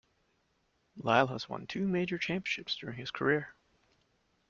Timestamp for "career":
3.11-3.53